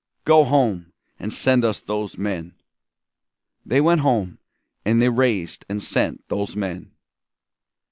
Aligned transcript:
Go 0.25 0.45
home 0.45 0.93
and 1.19 1.31
send 1.31 1.63
us 1.63 1.79
those 1.79 2.17
men!'" 2.17 2.55
They 3.63 3.79
went 3.79 4.01
home, 4.01 4.39
and 4.83 4.99
they 4.99 5.09
raised 5.09 5.63
and 5.69 5.79
sent 5.83 6.27
those 6.27 6.55
men! 6.55 6.89